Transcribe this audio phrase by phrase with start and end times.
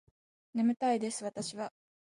[0.55, 1.71] 眠たいです私は